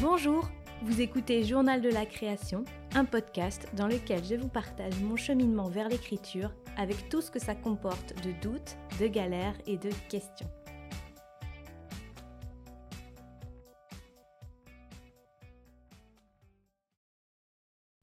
Bonjour, 0.00 0.48
vous 0.82 1.00
écoutez 1.00 1.44
Journal 1.44 1.80
de 1.80 1.88
la 1.88 2.06
création, 2.06 2.64
un 2.94 3.04
podcast 3.04 3.68
dans 3.74 3.86
lequel 3.86 4.24
je 4.24 4.34
vous 4.34 4.48
partage 4.48 5.00
mon 5.00 5.16
cheminement 5.16 5.68
vers 5.68 5.88
l'écriture 5.88 6.52
avec 6.76 7.08
tout 7.08 7.20
ce 7.20 7.30
que 7.30 7.38
ça 7.38 7.54
comporte 7.54 8.14
de 8.24 8.32
doutes, 8.40 8.76
de 9.00 9.06
galères 9.06 9.56
et 9.66 9.76
de 9.76 9.90
questions. 10.08 10.50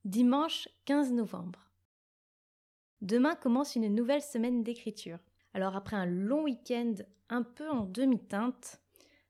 Dimanche 0.06 0.70
15 0.86 1.12
novembre. 1.12 1.66
Demain 3.06 3.36
commence 3.36 3.76
une 3.76 3.94
nouvelle 3.94 4.24
semaine 4.24 4.64
d'écriture. 4.64 5.20
Alors 5.54 5.76
après 5.76 5.96
un 5.96 6.08
long 6.08 6.42
week-end 6.42 6.96
un 7.30 7.44
peu 7.44 7.70
en 7.70 7.86
demi-teinte, 7.86 8.82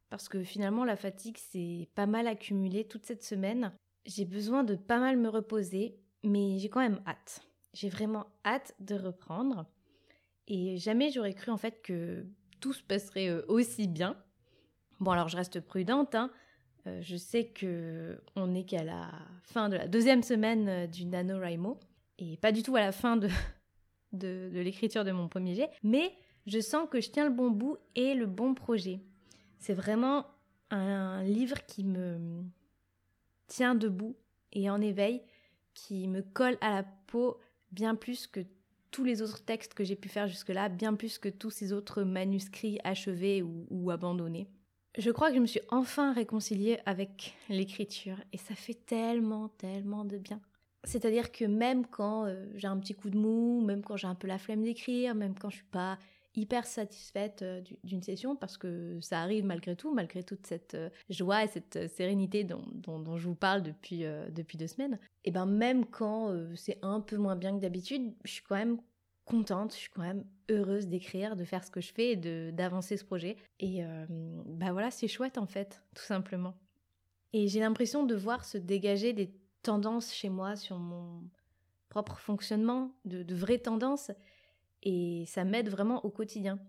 parce 0.10 0.30
que 0.30 0.44
finalement 0.44 0.86
la 0.86 0.96
fatigue 0.96 1.38
s'est 1.38 1.90
pas 1.94 2.06
mal 2.06 2.26
accumulée 2.26 2.88
toute 2.88 3.06
cette 3.06 3.26
semaine, 3.26 3.74
j'ai 4.06 4.24
besoin 4.24 4.64
de 4.64 4.76
pas 4.76 4.98
mal 4.98 5.18
me 5.18 5.28
reposer, 5.28 6.00
mais 6.24 6.58
j'ai 6.58 6.70
quand 6.70 6.80
même 6.80 7.02
hâte. 7.06 7.46
J'ai 7.74 7.90
vraiment 7.90 8.28
hâte 8.46 8.74
de 8.80 8.96
reprendre. 8.96 9.66
Et 10.48 10.78
jamais 10.78 11.12
j'aurais 11.12 11.34
cru 11.34 11.52
en 11.52 11.58
fait 11.58 11.82
que 11.82 12.26
tout 12.62 12.72
se 12.72 12.82
passerait 12.82 13.28
euh, 13.28 13.44
aussi 13.50 13.90
bien. 13.90 14.16
Bon 15.02 15.12
alors 15.12 15.28
je 15.28 15.36
reste 15.36 15.60
prudente, 15.60 16.16
hein, 16.16 16.32
euh, 16.88 17.02
je 17.02 17.18
sais 17.18 17.48
que 17.48 18.22
on 18.38 18.48
n'est 18.48 18.66
qu'à 18.66 18.86
la 18.86 19.12
fin 19.44 19.68
de 19.68 19.76
la 19.76 19.90
deuxième 19.90 20.24
semaine 20.24 20.70
euh, 20.70 20.88
du 20.88 21.04
NaNoWriMo 21.04 21.78
et 22.20 22.38
pas 22.38 22.54
du 22.54 22.64
tout 22.64 22.78
à 22.78 22.80
la 22.80 22.94
fin 22.94 23.18
de, 23.18 23.28
de, 24.16 24.50
l'écriture 24.54 25.04
de 25.04 25.12
mon 25.12 25.28
premier 25.28 25.56
jet, 25.56 25.70
mais 25.84 26.14
je 26.48 26.60
sens 26.60 26.88
que 26.90 27.02
je 27.02 27.10
tiens 27.10 27.26
le 27.26 27.34
bon 27.34 27.50
bout 27.50 27.78
et 27.96 28.14
le 28.14 28.26
bon 28.26 28.54
projet. 28.54 29.02
C'est 29.60 29.74
vraiment 29.74 30.26
un 30.72 31.24
livre 31.24 31.66
qui 31.66 31.84
me 31.84 32.44
tient 33.48 33.76
debout 33.76 34.16
et 34.54 34.70
en 34.70 34.82
éveil, 34.82 35.22
qui 35.74 36.08
me 36.08 36.22
colle 36.22 36.58
à 36.62 36.70
la 36.72 36.84
peau 36.84 37.40
bien 37.72 37.96
plus 37.96 38.28
que 38.28 38.42
tous 38.92 39.04
les 39.04 39.22
autres 39.22 39.44
textes 39.44 39.74
que 39.74 39.84
j'ai 39.84 39.96
pu 39.96 40.08
faire 40.08 40.28
jusque-là, 40.28 40.70
bien 40.70 40.94
plus 40.94 41.20
que 41.20 41.30
tous 41.30 41.50
ces 41.50 41.74
autres 41.74 42.04
manuscrits 42.04 42.80
achevés 42.84 43.44
ou 43.44 43.92
abandonnés. 43.92 44.48
Je 44.98 45.12
crois 45.12 45.30
que 45.30 45.36
je 45.36 45.42
me 45.42 45.46
suis 45.46 45.62
enfin 45.70 46.14
réconciliée 46.14 46.80
avec 46.86 47.36
l'écriture 47.50 48.18
et 48.32 48.38
ça 48.38 48.56
fait 48.56 48.86
tellement, 48.86 49.50
tellement 49.50 50.06
de 50.06 50.18
bien. 50.18 50.40
C'est-à-dire 50.86 51.32
que 51.32 51.46
même 51.46 51.86
quand 51.86 52.26
euh, 52.26 52.46
j'ai 52.56 52.68
un 52.68 52.78
petit 52.78 52.94
coup 52.94 53.10
de 53.10 53.18
mou, 53.18 53.62
même 53.62 53.84
quand 53.84 53.98
j'ai 53.98 54.08
un 54.08 54.16
peu 54.16 54.28
la 54.28 54.38
flemme 54.38 54.64
d'écrire, 54.64 55.16
même 55.16 55.36
quand 55.38 55.50
je 55.50 55.58
suis 55.58 55.66
pas 55.66 55.98
hyper 56.36 56.66
satisfaite 56.66 57.42
euh, 57.42 57.62
d'une 57.84 58.04
session, 58.04 58.36
parce 58.36 58.58
que 58.58 59.00
ça 59.02 59.22
arrive 59.22 59.46
malgré 59.46 59.76
tout, 59.76 59.94
malgré 59.94 60.24
toute 60.24 60.46
cette 60.46 60.76
euh, 60.76 60.90
joie 61.10 61.44
et 61.44 61.48
cette 61.48 61.90
sérénité 61.90 62.44
dont, 62.44 63.18
je 63.18 63.28
vous 63.28 63.36
parle 63.36 63.64
depuis, 63.64 64.04
depuis 64.32 64.58
deux 64.58 64.68
semaines, 64.68 65.00
et 65.24 65.32
ben 65.32 65.46
même 65.46 65.86
quand 65.86 66.36
c'est 66.56 66.78
un 66.82 67.02
peu 67.02 67.18
moins 67.18 67.36
bien 67.36 67.56
que 67.56 67.62
d'habitude, 67.62 68.14
je 68.24 68.32
suis 68.32 68.44
quand 68.44 68.56
même 68.56 68.80
contente, 69.24 69.74
je 69.74 69.78
suis 69.78 69.90
quand 69.90 70.02
même 70.02 70.24
heureuse 70.50 70.88
d'écrire, 70.88 71.36
de 71.36 71.46
faire 71.46 71.64
ce 71.64 71.72
que 71.72 71.82
je 71.82 71.92
fais 71.94 72.12
et 72.12 72.52
d'avancer 72.52 72.98
ce 72.98 73.06
projet. 73.06 73.38
Et 73.60 73.82
bah 74.46 74.72
voilà, 74.72 74.92
c'est 74.92 75.08
chouette 75.08 75.38
en 75.38 75.48
fait, 75.48 75.82
tout 75.96 76.04
simplement. 76.04 76.54
Et 77.34 77.48
j'ai 77.48 77.60
l'impression 77.60 78.04
de 78.04 78.16
voir 78.16 78.46
se 78.46 78.58
dégager 78.58 79.14
des 79.14 79.30
tendances 79.66 80.14
chez 80.14 80.30
moi 80.30 80.56
sur 80.56 80.78
mon 80.78 81.24
propre 81.90 82.20
fonctionnement, 82.20 82.92
de, 83.06 83.34
vraies 83.34 83.58
tendances, 83.58 84.12
et 84.84 85.26
ça 85.26 85.44
m'aide 85.44 85.70
vraiment 85.70 86.06
au 86.06 86.12
quotidien. 86.12 86.60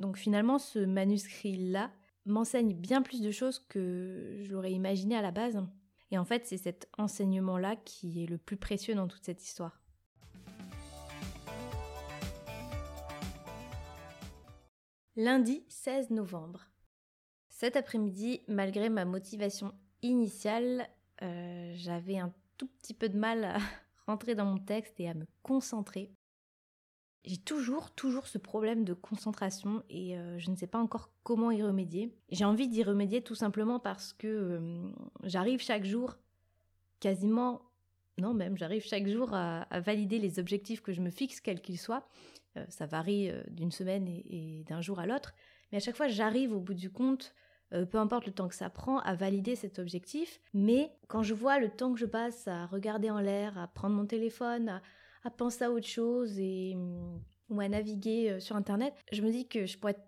Donc 0.00 0.16
finalement, 0.16 0.58
ce 0.58 0.80
manuscrit-là 0.80 1.92
m'enseigne 2.26 2.74
bien 2.74 3.02
plus 3.02 3.20
de 3.20 3.30
choses 3.30 3.60
que 3.68 4.40
je 4.42 4.52
l'aurais 4.52 4.72
imaginé 4.72 5.14
à 5.16 5.22
la 5.22 5.30
base. 5.30 5.62
Et 6.10 6.18
en 6.18 6.24
fait, 6.24 6.44
c'est 6.44 6.56
cet 6.56 6.88
enseignement-là 6.98 7.76
qui 7.76 8.24
est 8.24 8.26
le 8.26 8.36
plus 8.36 8.56
précieux 8.56 8.96
dans 8.96 9.06
toute 9.06 9.24
cette 9.24 9.44
histoire. 9.44 9.80
Lundi 15.14 15.62
16 15.68 16.10
novembre. 16.10 16.66
Cet 17.48 17.76
après-midi, 17.76 18.40
malgré 18.48 18.88
ma 18.88 19.04
motivation 19.04 19.72
initiale, 20.02 20.88
euh, 21.22 21.72
j'avais 21.76 22.18
un 22.18 22.32
tout 22.60 22.66
petit 22.66 22.92
peu 22.92 23.08
de 23.08 23.16
mal 23.16 23.44
à 23.44 23.56
rentrer 24.06 24.34
dans 24.34 24.44
mon 24.44 24.58
texte 24.58 25.00
et 25.00 25.08
à 25.08 25.14
me 25.14 25.24
concentrer. 25.42 26.12
J'ai 27.24 27.38
toujours, 27.38 27.90
toujours 27.90 28.26
ce 28.26 28.36
problème 28.36 28.84
de 28.84 28.92
concentration 28.92 29.82
et 29.88 30.16
euh, 30.16 30.38
je 30.38 30.50
ne 30.50 30.56
sais 30.56 30.66
pas 30.66 30.78
encore 30.78 31.10
comment 31.22 31.50
y 31.50 31.62
remédier. 31.62 32.14
J'ai 32.30 32.44
envie 32.44 32.68
d'y 32.68 32.82
remédier 32.82 33.22
tout 33.22 33.34
simplement 33.34 33.78
parce 33.78 34.12
que 34.12 34.26
euh, 34.26 34.90
j'arrive 35.22 35.60
chaque 35.60 35.86
jour, 35.86 36.18
quasiment, 36.98 37.62
non 38.18 38.34
même, 38.34 38.58
j'arrive 38.58 38.84
chaque 38.84 39.06
jour 39.06 39.32
à, 39.32 39.66
valider 39.80 40.18
les 40.18 40.38
objectifs 40.38 40.82
que 40.82 40.92
je 40.92 41.00
me 41.00 41.10
fixe, 41.10 41.40
quels 41.40 41.62
qu'ils 41.62 41.78
soient, 41.78 42.06
euh, 42.58 42.64
ça 42.68 42.84
varie 42.84 43.30
d'une 43.48 43.70
semaine 43.70 44.06
et, 44.06 44.64
d'un 44.66 44.82
jour 44.82 44.98
à 44.98 45.06
l'autre, 45.06 45.34
mais 45.72 45.78
à 45.78 45.80
chaque 45.80 45.96
fois 45.96 46.08
j'arrive 46.08 46.52
au 46.52 46.60
bout 46.60 46.74
du 46.74 46.90
compte, 46.90 47.34
euh, 47.72 47.86
peu 47.86 47.98
importe 47.98 48.26
le 48.26 48.32
temps 48.32 48.48
que 48.48 48.54
ça 48.54 48.70
prend, 48.70 48.98
à 49.00 49.14
valider 49.14 49.56
cet 49.56 49.78
objectif. 49.78 50.40
Mais 50.54 50.92
quand 51.08 51.22
je 51.22 51.34
vois 51.34 51.58
le 51.58 51.68
temps 51.68 51.92
que 51.92 52.00
je 52.00 52.06
passe 52.06 52.48
à 52.48 52.66
regarder 52.66 53.10
en 53.10 53.20
l'air, 53.20 53.58
à 53.58 53.68
prendre 53.68 53.94
mon 53.94 54.06
téléphone, 54.06 54.80
à, 55.24 55.30
penser 55.30 55.64
à 55.64 55.70
autre 55.70 55.86
chose 55.86 56.38
et, 56.38 56.76
ou 57.48 57.60
à 57.60 57.68
naviguer 57.68 58.40
sur 58.40 58.56
Internet, 58.56 58.94
je 59.12 59.22
me 59.22 59.30
dis 59.30 59.46
que 59.46 59.66
je 59.66 59.78
pourrais 59.78 59.92
être 59.92 60.06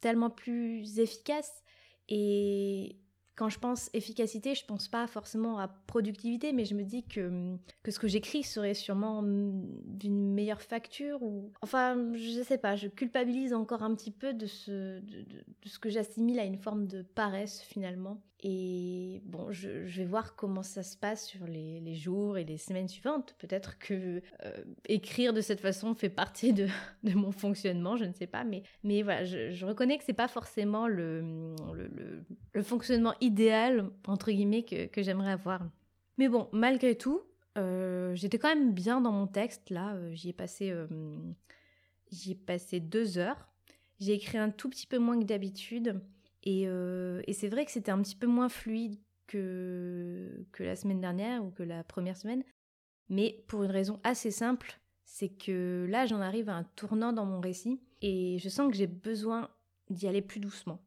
tellement 0.00 0.30
plus 0.30 0.98
efficace 0.98 1.64
et 2.08 2.96
quand 3.38 3.48
je 3.48 3.60
pense 3.60 3.88
efficacité, 3.92 4.56
je 4.56 4.64
pense 4.64 4.88
pas 4.88 5.06
forcément 5.06 5.60
à 5.60 5.68
productivité, 5.68 6.52
mais 6.52 6.64
je 6.64 6.74
me 6.74 6.82
dis 6.82 7.04
que, 7.04 7.56
que 7.84 7.92
ce 7.92 8.00
que 8.00 8.08
j'écris 8.08 8.42
serait 8.42 8.74
sûrement 8.74 9.22
d'une 9.22 10.34
meilleure 10.34 10.60
facture 10.60 11.22
ou 11.22 11.52
enfin, 11.62 12.12
je 12.14 12.42
sais 12.42 12.58
pas, 12.58 12.74
je 12.74 12.88
culpabilise 12.88 13.54
encore 13.54 13.84
un 13.84 13.94
petit 13.94 14.10
peu 14.10 14.34
de 14.34 14.46
ce 14.46 14.98
de, 14.98 15.22
de, 15.22 15.44
ce 15.66 15.78
que 15.78 15.88
j'assimile 15.88 16.40
à 16.40 16.44
une 16.44 16.58
forme 16.58 16.88
de 16.88 17.02
paresse 17.02 17.62
finalement. 17.62 18.20
Et 18.40 19.20
bon, 19.24 19.50
je, 19.50 19.68
vais 19.68 20.04
voir 20.04 20.36
comment 20.36 20.62
ça 20.62 20.84
se 20.84 20.96
passe 20.96 21.26
sur 21.26 21.46
les, 21.46 21.94
jours 21.94 22.38
et 22.38 22.44
les 22.44 22.56
semaines 22.56 22.86
suivantes. 22.86 23.34
Peut-être 23.38 23.78
que 23.78 24.22
euh, 24.44 24.64
écrire 24.86 25.32
de 25.32 25.40
cette 25.40 25.60
façon 25.60 25.94
fait 25.94 26.08
partie 26.08 26.52
de, 26.52 26.68
mon 27.02 27.32
fonctionnement, 27.32 27.96
je 27.96 28.04
ne 28.04 28.12
sais 28.12 28.28
pas, 28.28 28.44
mais 28.44 28.62
mais 28.84 29.02
voilà, 29.02 29.24
je, 29.24 29.66
reconnais 29.66 29.98
que 29.98 30.04
c'est 30.04 30.12
pas 30.12 30.28
forcément 30.28 30.86
le, 30.86 31.54
le, 32.52 32.62
fonctionnement 32.62 33.14
idéal, 33.20 33.90
entre 34.06 34.30
guillemets, 34.30 34.62
que, 34.62 34.86
que 34.86 35.02
j'aimerais 35.02 35.32
avoir. 35.32 35.68
Mais 36.16 36.28
bon, 36.28 36.48
malgré 36.52 36.96
tout, 36.96 37.22
euh, 37.56 38.14
j'étais 38.14 38.38
quand 38.38 38.48
même 38.48 38.72
bien 38.72 39.00
dans 39.00 39.12
mon 39.12 39.26
texte. 39.26 39.70
Là, 39.70 39.94
euh, 39.94 40.12
j'y 40.12 40.28
ai 40.28 40.32
passé, 40.32 40.72
j'y 42.12 42.32
ai 42.32 42.36
passé 42.36 42.78
deux 42.78 43.18
heures. 43.18 43.48
J'ai 43.98 44.12
écrit 44.12 44.38
un 44.38 44.50
tout 44.50 44.70
petit 44.70 44.86
peu 44.86 44.98
moins 44.98 45.18
que 45.18 45.24
d'habitude. 45.24 46.00
Et, 46.50 46.62
et 46.62 47.32
c'est 47.34 47.48
vrai 47.48 47.66
que 47.66 47.70
c'était 47.70 47.90
un 47.90 48.00
petit 48.00 48.16
peu 48.16 48.26
moins 48.26 48.48
fluide 48.48 48.98
que, 49.28 50.44
la 50.58 50.74
semaine 50.74 51.00
dernière 51.00 51.44
ou 51.44 51.50
que 51.50 51.62
la 51.62 51.84
première 51.84 52.16
semaine. 52.16 52.42
Mais 53.08 53.44
pour 53.46 53.62
une 53.62 53.70
raison 53.70 54.00
assez 54.02 54.30
simple, 54.30 54.80
c'est 55.04 55.28
que 55.28 55.86
là, 55.88 56.06
j'en 56.06 56.20
arrive 56.20 56.48
à 56.48 56.56
un 56.56 56.64
tournant 56.64 57.12
dans 57.12 57.24
mon 57.24 57.40
récit. 57.40 57.80
Et 58.02 58.38
je 58.38 58.48
sens 58.48 58.70
que 58.70 58.76
j'ai 58.76 58.86
besoin 58.86 59.50
d'y 59.90 60.08
aller 60.08 60.22
plus 60.22 60.40
doucement. 60.40 60.80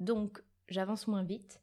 Donc, 0.00 0.42
j'avance 0.68 1.06
moins 1.06 1.22
vite. 1.22 1.60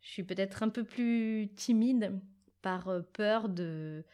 Je 0.00 0.10
suis 0.10 0.22
peut-être 0.22 0.62
un 0.62 0.68
peu 0.68 0.84
plus 0.84 1.50
timide 1.56 2.20
par 2.62 2.88
euh, 2.88 3.00
peur 3.00 3.48
de, 3.48 4.04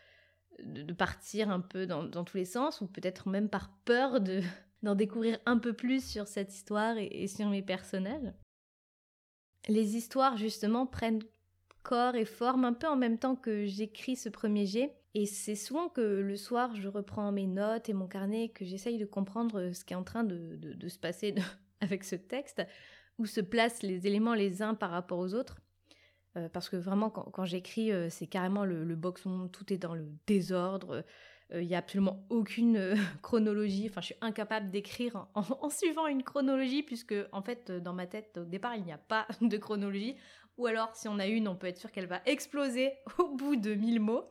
partir 0.99 1.51
un 1.51 1.61
peu 1.61 1.87
dans, 1.87 2.25
tous 2.25 2.37
les 2.37 2.45
sens, 2.45 2.81
ou 2.81 2.87
peut-être 2.87 3.29
même 3.29 3.49
par 3.49 3.71
peur 3.85 4.21
de, 4.21 4.41
d'en 4.83 4.95
découvrir 4.95 5.39
un 5.47 5.59
peu 5.59 5.73
plus 5.73 6.05
sur 6.05 6.27
cette 6.27 6.53
histoire 6.55 6.97
et, 6.99 7.27
sur 7.27 7.49
mes 7.49 7.63
personnages. 7.63 8.33
Les 9.69 9.97
histoires, 9.97 10.37
justement, 10.37 10.87
prennent 10.87 11.23
corps 11.83 12.15
et 12.15 12.25
forme 12.25 12.65
un 12.65 12.73
peu 12.73 12.87
en 12.87 12.97
même 12.97 13.19
temps 13.19 13.37
que 13.37 13.65
j'écris 13.65 14.17
ce 14.17 14.29
premier 14.29 14.67
jet. 14.67 14.95
Et 15.15 15.27
c'est 15.27 15.57
souvent 15.57 15.89
que 15.89 16.01
le 16.01 16.37
soir, 16.37 16.75
je 16.77 16.89
reprends 16.89 17.33
mes 17.33 17.47
notes 17.47 17.89
et 17.89 17.93
mon 17.93 18.07
carnet, 18.07 18.51
que 18.51 18.65
j'essaye 18.65 18.99
de 18.99 19.07
comprendre 19.07 19.73
ce 19.73 19.85
qui 19.85 19.93
est 19.93 19.97
en 19.97 20.05
train 20.05 20.25
de, 20.25 20.89
se 20.89 20.99
passer 20.99 21.35
avec 21.81 22.05
ce 22.05 22.17
texte, 22.17 22.63
où 23.19 23.27
se 23.27 23.41
placent 23.41 23.83
les 23.83 24.07
éléments 24.07 24.35
les 24.35 24.63
uns 24.63 24.75
par 24.75 24.91
rapport 24.91 25.19
aux 25.19 25.35
autres. 25.35 25.61
Euh, 26.37 26.49
parce 26.49 26.69
que 26.69 26.77
vraiment, 26.77 27.11
quand, 27.11 27.45
j'écris, 27.45 27.91
euh, 27.91 28.09
c'est 28.09 28.29
carrément 28.29 28.65
le, 28.65 28.85
le 28.85 28.95
boxon, 28.95 29.49
tout 29.49 29.73
est 29.73 29.79
dans 29.79 29.95
le 29.95 30.07
désordre. 30.27 31.05
Euh, 31.53 31.63
il 31.63 31.69
n'y 31.69 31.75
a 31.75 31.79
absolument 31.79 32.25
aucune 32.31 32.95
chronologie. 33.23 33.87
Enfin, 33.89 34.01
je 34.01 34.07
suis 34.07 34.17
incapable 34.21 34.71
d'écrire 34.71 35.27
en, 35.35 35.71
suivant 35.71 36.07
une 36.07 36.23
chronologie, 36.23 36.83
puisque, 36.83 37.15
en 37.33 37.43
fait, 37.43 37.71
dans 37.71 37.93
ma 37.93 38.07
tête, 38.07 38.39
au 38.39 38.45
départ, 38.45 38.77
il 38.77 38.85
n'y 38.85 38.93
a 38.93 38.99
pas 38.99 39.27
de 39.41 39.57
chronologie. 39.57 40.17
Ou 40.59 40.67
alors, 40.67 40.95
si 40.95 41.09
on 41.09 41.19
a 41.19 41.27
une, 41.27 41.49
on 41.49 41.57
peut 41.57 41.69
être 41.69 41.79
sûr 41.79 41.91
qu'elle 41.91 42.07
va 42.07 42.21
exploser 42.27 42.93
au 43.19 43.29
bout 43.35 43.57
de 43.57 43.75
mille 43.75 44.01
mots. 44.01 44.25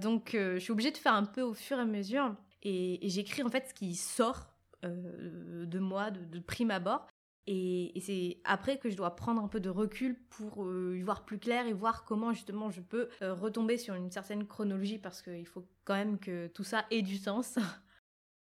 donc 0.00 0.30
je 0.32 0.58
suis 0.58 0.72
obligée 0.72 0.90
de 0.90 0.98
faire 0.98 1.14
un 1.14 1.24
peu 1.24 1.42
au 1.42 1.54
fur 1.54 1.78
et 1.78 1.82
à 1.82 1.86
mesure. 1.86 2.34
Et, 2.62 2.98
j'écris 3.08 3.42
en 3.42 3.48
fait 3.48 3.68
ce 3.68 3.74
qui 3.74 3.94
sort 3.94 4.48
de 4.82 5.78
moi 5.78 6.10
de, 6.10 6.38
prime 6.40 6.70
abord. 6.70 7.06
Et, 7.46 7.92
c'est 8.00 8.38
après 8.44 8.78
que 8.78 8.90
je 8.90 8.96
dois 8.96 9.14
prendre 9.14 9.42
un 9.42 9.48
peu 9.48 9.60
de 9.60 9.70
recul 9.70 10.18
pour 10.30 10.66
y 10.94 11.02
voir 11.02 11.24
plus 11.24 11.38
clair 11.38 11.66
et 11.66 11.72
voir 11.72 12.04
comment 12.04 12.32
justement 12.32 12.70
je 12.70 12.80
peux 12.80 13.08
retomber 13.20 13.78
sur 13.78 13.94
une 13.94 14.10
certaine 14.10 14.46
chronologie 14.46 14.98
parce 14.98 15.22
qu'il 15.22 15.46
faut 15.46 15.64
quand 15.84 15.94
même 15.94 16.18
que 16.18 16.48
tout 16.48 16.64
ça 16.64 16.86
ait 16.90 17.02
du 17.02 17.16
sens. 17.16 17.58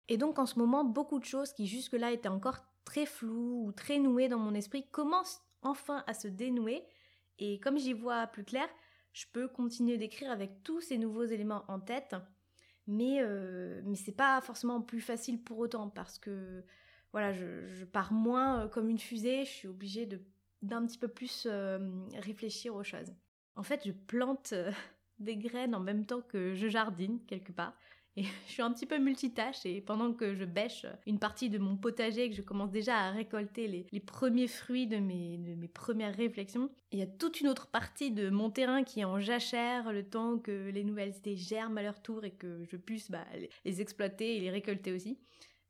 Et 0.10 0.18
donc 0.18 0.40
en 0.40 0.48
ce 0.48 0.58
moment, 0.58 0.84
beaucoup 0.84 1.20
de 1.20 1.26
choses 1.26 1.54
qui 1.54 1.68
jusque-là 1.68 2.12
étaient 2.12 2.30
encore 2.30 2.58
très 2.84 3.06
floues 3.06 3.68
ou 3.68 3.72
très 3.72 4.00
nouées 4.00 4.28
dans 4.28 4.40
mon 4.40 4.56
esprit 4.56 4.88
commencent 4.90 5.42
enfin 5.62 6.04
à 6.08 6.14
se 6.16 6.28
dénouer. 6.28 6.84
Et 7.38 7.60
comme 7.60 7.78
j'y 7.78 7.94
vois 7.94 8.26
plus 8.28 8.44
clair, 8.44 8.68
je 9.14 9.26
peux 9.32 9.48
continuer 9.48 9.98
d'écrire 9.98 10.32
avec 10.32 10.64
tous 10.64 10.82
ces 10.82 10.98
nouveaux 10.98 11.26
éléments 11.26 11.64
en 11.68 11.80
tête. 11.80 12.16
Mais, 12.88 13.20
euh, 13.22 13.82
mais 13.86 13.96
c'est 13.96 14.12
pas 14.12 14.42
forcément 14.42 14.82
plus 14.82 15.02
facile 15.02 15.44
pour 15.44 15.60
autant 15.60 15.90
parce 15.90 16.18
que 16.18 16.64
voilà, 17.12 17.34
je, 17.34 17.86
pars 17.86 18.14
moins 18.14 18.62
euh, 18.62 18.68
comme 18.68 18.90
une 18.90 19.00
fusée, 19.00 19.46
je 19.46 19.50
suis 19.50 19.68
obligée 19.68 20.06
de 20.06 20.22
d'un 20.62 20.86
petit 20.86 20.98
peu 20.98 21.08
plus 21.08 21.48
euh, 21.50 21.80
réfléchir 22.18 22.76
aux 22.76 22.84
choses. 22.84 23.14
En 23.56 23.64
fait, 23.64 23.82
je 23.86 23.92
plante 23.92 24.52
euh, 24.54 24.72
des 25.20 25.38
graines 25.38 25.76
en 25.76 25.80
même 25.80 26.06
temps 26.06 26.22
que 26.22 26.54
je 26.54 26.68
jardine 26.68 27.20
quelque 27.28 27.52
part. 27.54 27.74
Et 28.18 28.24
je 28.48 28.52
suis 28.52 28.62
un 28.62 28.74
petit 28.74 28.86
peu 28.86 28.98
multitâche 28.98 29.66
et 29.66 29.80
pendant 29.80 30.12
que 30.14 30.34
je 30.34 30.44
bêche 30.44 30.86
une 31.06 31.18
partie 31.18 31.50
de 31.50 31.60
mon 31.60 31.78
potager 31.78 32.26
et 32.26 32.30
que 32.30 32.36
je 32.36 32.42
commence 32.42 32.72
déjà 32.72 32.98
à 32.98 33.12
récolter 33.12 33.68
les, 33.68 34.00
premiers 34.02 34.48
fruits 34.48 34.88
de 34.88 34.98
mes, 34.98 35.38
de 35.38 35.56
mes 35.56 35.68
premières 35.70 36.16
réflexions, 36.16 36.70
il 36.92 37.00
y 37.00 37.04
a 37.04 37.08
toute 37.08 37.40
une 37.40 37.48
autre 37.48 37.68
partie 37.68 38.12
de 38.12 38.30
mon 38.30 38.50
terrain 38.50 38.84
qui 38.84 39.00
est 39.00 39.06
en 39.06 39.20
jachère 39.20 39.94
le 39.94 40.04
temps 40.04 40.40
que 40.40 40.70
les 40.70 40.84
nouvelles 40.84 41.16
idées 41.16 41.38
germent 41.38 41.78
à 41.78 41.84
leur 41.84 42.02
tour 42.02 42.26
et 42.26 42.32
que 42.32 42.66
je 42.66 42.76
puisse 42.76 43.10
bah, 43.10 43.26
les 43.64 43.82
exploiter 43.82 44.36
et 44.36 44.40
les 44.42 44.50
récolter 44.50 44.92
aussi. 44.92 45.18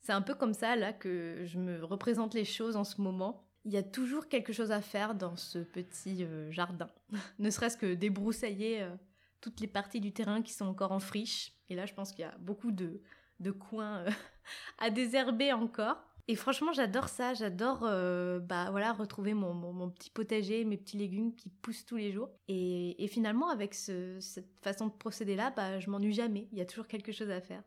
C'est 0.01 0.13
un 0.13 0.21
peu 0.21 0.35
comme 0.35 0.53
ça 0.53 0.75
là 0.75 0.93
que 0.93 1.43
je 1.45 1.59
me 1.59 1.83
représente 1.83 2.33
les 2.33 2.45
choses 2.45 2.75
en 2.75 2.83
ce 2.83 3.01
moment. 3.01 3.45
Il 3.65 3.73
y 3.73 3.77
a 3.77 3.83
toujours 3.83 4.29
quelque 4.29 4.53
chose 4.53 4.71
à 4.71 4.81
faire 4.81 5.15
dans 5.15 5.35
ce 5.35 5.59
petit 5.59 6.23
euh, 6.23 6.49
jardin. 6.51 6.89
ne 7.39 7.49
serait-ce 7.49 7.77
que 7.77 7.93
débroussailler 7.93 8.83
euh, 8.83 8.95
toutes 9.41 9.59
les 9.59 9.67
parties 9.67 9.99
du 9.99 10.13
terrain 10.13 10.41
qui 10.41 10.53
sont 10.53 10.65
encore 10.65 10.91
en 10.91 10.99
friche. 10.99 11.53
Et 11.69 11.75
là, 11.75 11.85
je 11.85 11.93
pense 11.93 12.11
qu'il 12.11 12.21
y 12.21 12.27
a 12.27 12.37
beaucoup 12.39 12.71
de, 12.71 13.01
de 13.39 13.51
coins 13.51 13.97
euh, 13.99 14.09
à 14.79 14.89
désherber 14.89 15.51
encore. 15.51 15.97
Et 16.29 16.35
franchement, 16.35 16.71
j'adore 16.71 17.09
ça. 17.09 17.33
J'adore 17.33 17.79
bah, 17.79 18.67
voilà, 18.69 18.93
retrouver 18.93 19.33
mon, 19.33 19.51
mon, 19.55 19.89
petit 19.89 20.11
potager, 20.11 20.63
mes 20.63 20.77
petits 20.77 20.97
légumes 20.97 21.33
qui 21.35 21.49
poussent 21.49 21.87
tous 21.87 21.95
les 21.97 22.11
jours. 22.11 22.29
Et, 22.47 23.07
finalement, 23.11 23.49
avec 23.49 23.73
ce, 23.73 24.19
cette 24.19 24.59
façon 24.61 24.85
de 24.85 24.91
procéder-là, 24.91 25.49
bah, 25.49 25.79
je 25.79 25.89
m'ennuie 25.89 26.13
jamais. 26.13 26.47
Il 26.51 26.59
y 26.59 26.61
a 26.61 26.67
toujours 26.67 26.85
quelque 26.85 27.11
chose 27.11 27.31
à 27.31 27.41
faire. 27.41 27.63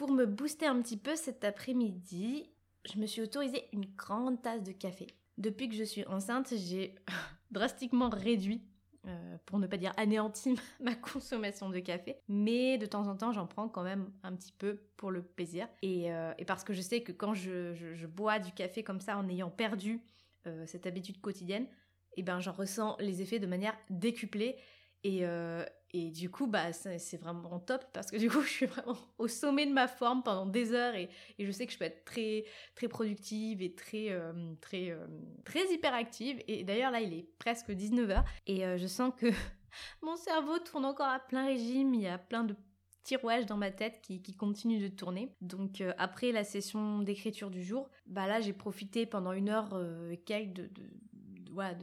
Pour 0.00 0.12
me 0.12 0.24
booster 0.24 0.64
un 0.64 0.80
petit 0.80 0.96
peu 0.96 1.14
cet 1.14 1.44
après-midi, 1.44 2.48
je 2.90 2.98
me 2.98 3.04
suis 3.04 3.20
autorisée 3.20 3.68
une 3.74 3.84
grande 3.84 4.40
tasse 4.40 4.62
de 4.62 4.72
café. 4.72 5.06
Depuis 5.36 5.68
que 5.68 5.74
je 5.74 5.84
suis 5.84 6.06
enceinte, 6.06 6.54
j'ai 6.56 6.94
drastiquement 7.50 8.08
réduit 8.08 8.62
euh, 9.06 9.36
pour 9.44 9.58
ne 9.58 9.66
pas 9.66 9.76
dire 9.76 9.92
anéantir 9.98 10.56
ma 10.80 10.94
consommation 10.94 11.68
de 11.68 11.80
café. 11.80 12.16
Mais 12.28 12.78
de 12.78 12.86
temps 12.86 13.08
en 13.08 13.14
temps, 13.14 13.32
j'en 13.32 13.46
prends 13.46 13.68
quand 13.68 13.82
même 13.82 14.10
un 14.22 14.34
petit 14.34 14.52
peu 14.52 14.80
pour 14.96 15.10
le 15.10 15.20
plaisir. 15.20 15.68
Et, 15.82 16.10
euh, 16.10 16.32
parce 16.46 16.64
que 16.64 16.72
je 16.72 16.80
sais 16.80 17.02
que 17.02 17.12
quand 17.12 17.34
je, 17.34 18.06
bois 18.06 18.38
du 18.38 18.52
café 18.52 18.82
comme 18.82 19.02
ça 19.02 19.18
en 19.18 19.28
ayant 19.28 19.50
perdu 19.50 20.00
euh, 20.46 20.64
cette 20.64 20.86
habitude 20.86 21.20
quotidienne, 21.20 21.66
eh 22.16 22.22
ben 22.22 22.40
j'en 22.40 22.52
ressens 22.52 22.96
les 23.00 23.20
effets 23.20 23.38
de 23.38 23.46
manière 23.46 23.76
décuplée. 23.90 24.56
Et, 25.04 25.24
et 25.92 26.10
du 26.10 26.30
coup, 26.30 26.46
bah, 26.46 26.72
c'est 26.72 27.16
vraiment 27.16 27.58
top 27.58 27.84
parce 27.92 28.10
que 28.10 28.16
du 28.16 28.30
coup, 28.30 28.40
je 28.42 28.48
suis 28.48 28.66
vraiment 28.66 28.96
au 29.18 29.26
sommet 29.26 29.66
de 29.66 29.72
ma 29.72 29.88
forme 29.88 30.22
pendant 30.22 30.46
des 30.46 30.72
heures 30.72 30.94
et, 30.94 31.08
et 31.38 31.46
je 31.46 31.50
sais 31.50 31.66
que 31.66 31.72
je 31.72 31.78
peux 31.78 31.84
être 31.84 32.04
très, 32.04 32.44
très 32.74 32.88
productive 32.88 33.60
et 33.60 33.74
très, 33.74 34.10
euh, 34.10 34.54
très, 34.60 34.90
euh, 34.90 35.06
très 35.44 35.72
hyperactive. 35.72 36.42
Et 36.46 36.62
d'ailleurs, 36.62 36.92
là, 36.92 37.00
il 37.00 37.12
est 37.12 37.28
presque 37.38 37.70
19h 37.70 38.22
et 38.46 38.64
euh, 38.64 38.78
je 38.78 38.86
sens 38.86 39.12
que 39.16 39.26
mon 40.02 40.16
cerveau 40.16 40.58
tourne 40.58 40.84
encore 40.84 41.08
à 41.08 41.18
plein 41.18 41.46
régime. 41.46 41.92
Il 41.94 42.02
y 42.02 42.08
a 42.08 42.18
plein 42.18 42.44
de 42.44 42.54
tirouages 43.02 43.46
dans 43.46 43.56
ma 43.56 43.72
tête 43.72 44.00
qui, 44.00 44.22
qui 44.22 44.36
continuent 44.36 44.82
de 44.82 44.94
tourner. 44.94 45.34
Donc, 45.40 45.82
après 45.98 46.30
la 46.30 46.44
session 46.44 47.00
d'écriture 47.00 47.50
du 47.50 47.64
jour, 47.64 47.88
bah 48.06 48.28
là, 48.28 48.40
j'ai 48.40 48.52
profité 48.52 49.06
pendant 49.06 49.32
une 49.32 49.48
heure 49.48 49.70
et 50.12 50.18
quelques 50.18 50.52
de 50.52 50.70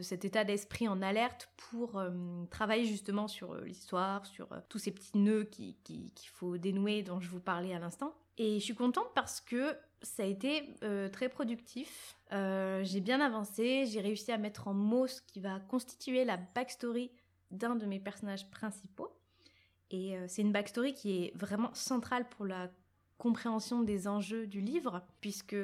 cet 0.02 0.26
état 0.26 0.44
d'esprit 0.44 0.88
en 0.88 1.02
alerte 1.02 1.50
pour 1.70 1.98
euh, 1.98 2.10
travailler 2.50 2.86
justement 2.86 3.28
sur 3.28 3.54
euh, 3.54 3.64
l'histoire, 3.64 4.26
sur 4.26 4.52
euh, 4.52 4.60
tous 4.70 4.80
ces 4.80 4.92
petits 4.92 5.18
nœuds 5.18 5.44
qu'il 5.44 6.12
faut 6.34 6.58
dénouer 6.58 7.04
dont 7.04 7.20
je 7.20 7.30
vous 7.30 7.40
parlais 7.40 7.74
à 7.74 7.80
l'instant. 7.80 8.14
Et 8.38 8.60
je 8.60 8.64
suis 8.64 8.76
contente 8.76 9.10
parce 9.16 9.42
que 9.42 9.76
ça 10.04 10.22
a 10.22 10.26
été 10.28 10.76
très 11.12 11.28
productif. 11.28 12.16
j'ai 12.30 13.02
bien 13.02 13.20
avancé, 13.20 13.88
j'ai 13.88 14.00
réussi 14.00 14.32
à 14.32 14.38
mettre 14.38 14.68
en 14.68 14.76
mots 14.76 15.08
ce 15.08 15.24
qui 15.24 15.40
va 15.40 15.60
constituer 15.60 16.24
la 16.24 16.38
backstory 16.38 17.10
d'un 17.50 17.76
de 17.76 17.88
mes 17.88 18.00
personnages 18.00 18.48
principaux. 18.52 19.10
Et 19.90 20.16
c'est 20.28 20.44
une 20.44 20.52
backstory 20.52 20.94
qui 20.94 21.24
est 21.24 21.36
vraiment 21.36 21.74
centrale 21.74 22.30
pour 22.30 22.46
la 22.46 22.70
compréhension 23.18 23.82
des 23.82 24.08
enjeux 24.08 24.48
du 24.48 24.62
livre, 24.62 25.02
puisque 25.22 25.56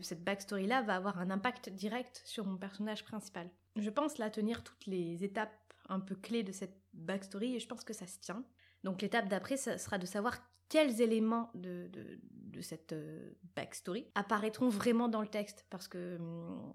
cette 0.00 0.22
backstory-là 0.22 0.82
va 0.82 0.96
avoir 0.96 1.18
un 1.18 1.30
impact 1.30 1.70
direct 1.70 2.22
sur 2.24 2.46
mon 2.46 2.56
personnage 2.56 3.04
principal. 3.04 3.50
Je 3.76 3.90
pense 3.90 4.18
là 4.18 4.30
tenir 4.30 4.62
toutes 4.62 4.86
les 4.86 5.24
étapes 5.24 5.50
un 5.88 6.00
peu 6.00 6.14
clés 6.14 6.42
de 6.42 6.52
cette 6.52 6.76
backstory 6.92 7.56
et 7.56 7.60
je 7.60 7.66
pense 7.66 7.84
que 7.84 7.92
ça 7.92 8.06
se 8.06 8.18
tient. 8.18 8.44
Donc 8.84 9.02
l'étape 9.02 9.28
d'après, 9.28 9.56
ça 9.56 9.78
sera 9.78 9.98
de 9.98 10.06
savoir 10.06 10.38
quels 10.68 11.00
éléments 11.00 11.50
de, 11.54 11.90
de, 11.92 12.60
cette 12.60 12.92
euh, 12.92 13.32
backstory 13.56 14.06
apparaîtront 14.14 14.68
vraiment 14.68 15.08
dans 15.08 15.20
le 15.20 15.26
texte, 15.26 15.66
parce 15.70 15.88
que 15.88 16.16
hum, 16.16 16.72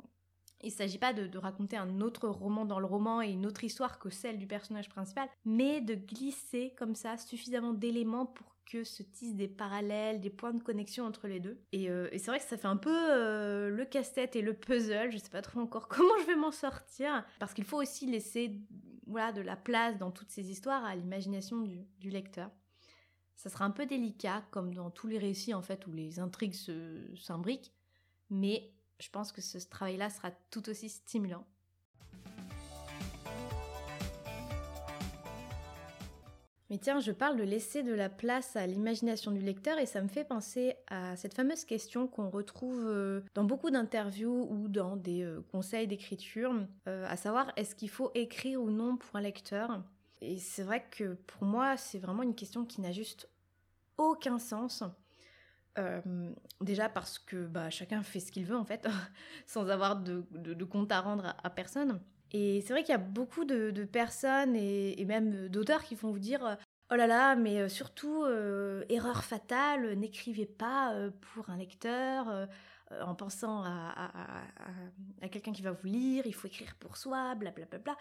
il 0.61 0.67
ne 0.67 0.73
s'agit 0.73 0.97
pas 0.97 1.13
de, 1.13 1.25
de, 1.25 1.37
raconter 1.37 1.77
un 1.77 2.01
autre 2.01 2.27
roman 2.27 2.65
dans 2.65 2.79
le 2.79 2.85
roman 2.85 3.21
et 3.21 3.29
une 3.29 3.45
autre 3.45 3.63
histoire 3.63 3.97
que 3.97 4.09
celle 4.09 4.37
du 4.37 4.45
personnage 4.45 4.89
principal, 4.89 5.29
mais 5.45 5.79
de 5.79 5.95
glisser 5.95 6.73
comme 6.77 6.95
ça 6.95 7.17
suffisamment 7.17 7.73
d'éléments 7.73 8.25
pour 8.25 8.55
que 8.69 8.83
se 8.83 9.03
tissent 9.03 9.35
des 9.35 9.47
parallèles, 9.47 10.21
des 10.21 10.29
points 10.29 10.53
de 10.53 10.61
connexion 10.61 11.05
entre 11.05 11.27
les 11.27 11.39
deux. 11.39 11.59
Et, 11.71 11.89
euh, 11.89 12.07
c'est 12.11 12.27
vrai 12.27 12.39
que 12.39 12.45
ça 12.45 12.57
fait 12.57 12.67
un 12.67 12.77
peu 12.77 12.95
euh, 13.11 13.69
le 13.69 13.85
casse-tête 13.85 14.35
et 14.35 14.41
le 14.41 14.53
puzzle. 14.53 15.11
Je 15.11 15.17
sais 15.17 15.29
pas 15.29 15.41
trop 15.41 15.59
encore 15.59 15.87
comment 15.89 16.13
je 16.21 16.27
vais 16.27 16.35
m'en 16.35 16.51
sortir. 16.51 17.25
Parce 17.39 17.53
qu'il 17.53 17.65
faut 17.65 17.81
aussi 17.81 18.05
laisser 18.05 18.61
voilà, 19.07 19.31
de 19.31 19.41
la 19.41 19.55
place 19.55 19.97
dans 19.97 20.11
toutes 20.11 20.29
ces 20.29 20.51
histoires 20.51 20.85
à 20.85 20.95
l'imagination 20.95 21.61
du, 21.61 22.09
lecteur. 22.09 22.51
Ça 23.35 23.49
sera 23.49 23.65
un 23.65 23.71
peu 23.71 23.85
délicat, 23.85 24.43
comme 24.51 24.73
dans 24.73 24.91
tous 24.91 25.07
les 25.07 25.17
récits 25.17 25.53
en 25.53 25.61
fait 25.61 25.87
où 25.87 25.91
les 25.91 26.19
intrigues 26.19 26.55
s'imbriquent. 27.15 27.73
Mais 28.29 28.71
je 28.99 29.09
pense 29.09 29.31
que 29.31 29.41
ce 29.41 29.57
travail-là 29.57 30.09
sera 30.09 30.31
tout 30.51 30.69
aussi 30.69 30.89
stimulant. 30.89 31.47
Mais 36.69 36.77
tiens, 36.77 36.99
je 36.99 37.11
parle 37.11 37.35
de 37.35 37.43
laisser 37.43 37.81
de 37.81 37.93
la 37.93 38.09
place 38.09 38.55
à 38.55 38.67
l'imagination 38.67 39.31
du 39.31 39.39
lecteur 39.39 39.79
et 39.79 39.87
ça 39.87 40.01
me 40.01 40.07
fait 40.07 40.23
penser 40.23 40.75
à 40.87 41.15
cette 41.15 41.33
fameuse 41.33 41.65
question 41.65 42.07
qu'on 42.07 42.29
retrouve 42.29 42.85
euh, 42.85 43.21
dans 43.33 43.43
beaucoup 43.43 43.71
d'interviews 43.71 44.47
ou 44.51 44.67
dans 44.67 44.95
des 44.95 45.23
euh, 45.23 45.41
conseils 45.51 45.87
d'écriture, 45.87 46.53
euh, 46.87 47.07
à 47.09 47.17
savoir 47.17 47.51
est-ce 47.55 47.73
qu'il 47.73 47.89
faut 47.89 48.11
écrire 48.13 48.61
ou 48.61 48.69
non 48.69 48.97
pour 48.97 49.15
un 49.15 49.21
lecteur? 49.21 49.83
Et 50.21 50.37
c'est 50.37 50.61
vrai 50.61 50.85
que 50.91 51.15
pour 51.25 51.45
moi, 51.45 51.75
c'est 51.75 51.97
vraiment 51.97 52.21
une 52.21 52.35
question 52.35 52.65
qui 52.65 52.81
n'a 52.81 52.91
juste 52.91 53.27
aucun 53.97 54.37
sens. 54.37 54.83
déjà 56.61 56.89
parce 56.89 57.17
que 57.17 57.47
bah, 57.47 57.69
chacun 57.69 58.03
fait 58.03 58.19
ce 58.19 58.31
qu'il 58.31 58.45
veut 58.45 58.57
en 58.57 58.65
fait, 58.65 58.85
sans 59.47 59.69
avoir 59.69 59.95
de, 59.95 60.23
compte 60.65 60.91
à 60.91 61.01
rendre 61.01 61.35
à 61.41 61.49
personne. 61.49 61.99
Et 62.31 62.61
c'est 62.61 62.73
vrai 62.73 62.83
qu'il 62.83 62.91
y 62.91 62.95
a 62.95 62.99
beaucoup 62.99 63.45
de, 63.45 63.71
personnes 63.85 64.55
et, 64.55 65.03
même 65.05 65.47
d'auteurs 65.49 65.83
qui 65.83 65.95
vont 65.95 66.11
vous 66.11 66.19
dire 66.19 66.57
Oh 66.91 66.95
là 66.95 67.05
là, 67.05 67.35
mais 67.35 67.59
euh, 67.61 67.69
surtout, 67.69 68.23
euh, 68.23 68.83
erreur 68.89 69.23
fatale, 69.23 69.93
n'écrivez 69.93 70.47
pas 70.47 70.93
euh, 70.95 71.11
pour 71.33 71.49
un 71.51 71.57
lecteur 71.57 72.47
en 73.01 73.13
pensant 73.13 73.63
à, 73.63 74.11
quelqu'un 75.31 75.53
qui 75.53 75.61
va 75.61 75.71
vous 75.71 75.85
lire, 75.85 76.25
il 76.25 76.33
faut 76.33 76.47
écrire 76.47 76.75
pour 76.79 76.97
soi, 76.97 77.35
blablabla. 77.35 77.95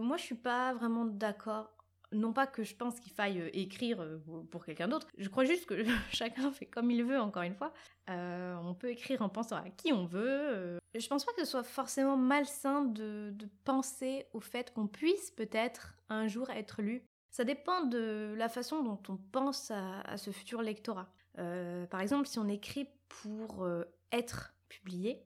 moi, 0.00 0.18
je 0.18 0.22
suis 0.22 0.34
pas 0.34 0.74
vraiment 0.74 1.06
d'accord. 1.06 1.83
Non 2.12 2.32
pas 2.32 2.46
que 2.46 2.62
je 2.62 2.74
pense 2.76 3.00
qu'il 3.00 3.12
faille 3.12 3.50
écrire 3.52 4.04
pour 4.50 4.64
quelqu'un 4.64 4.88
d'autre, 4.88 5.08
je 5.18 5.28
crois 5.28 5.44
juste 5.44 5.66
que 5.66 5.84
chacun 6.12 6.50
fait 6.52 6.66
comme 6.66 6.90
il 6.90 7.02
veut, 7.04 7.20
encore 7.20 7.42
une 7.42 7.54
fois. 7.54 7.72
on 8.08 8.74
peut 8.78 8.90
écrire 8.90 9.22
en 9.22 9.28
pensant 9.28 9.56
à 9.56 9.70
qui 9.70 9.92
on 9.92 10.04
veut, 10.04 10.78
je 10.94 11.08
pense 11.08 11.24
pas 11.24 11.32
que 11.32 11.44
ce 11.44 11.50
soit 11.50 11.64
forcément 11.64 12.16
malsain 12.16 12.84
de, 12.84 13.34
penser 13.64 14.26
au 14.32 14.40
fait 14.40 14.72
qu'on 14.72 14.86
puisse 14.86 15.30
peut-être 15.30 15.94
un 16.08 16.28
jour 16.28 16.50
être 16.50 16.82
lu. 16.82 17.02
Ça 17.30 17.44
dépend 17.44 17.84
de 17.86 18.34
la 18.36 18.48
façon 18.48 18.82
dont 18.82 19.02
on 19.08 19.16
pense 19.16 19.70
à, 19.70 20.16
ce 20.16 20.30
futur 20.30 20.62
lectorat. 20.62 21.08
Euh, 21.38 21.86
par 21.86 22.00
exemple, 22.00 22.28
si 22.28 22.38
on 22.38 22.46
écrit 22.46 22.88
pour 23.08 23.64
euh, 23.64 23.84
être 24.12 24.54
publié, 24.68 25.24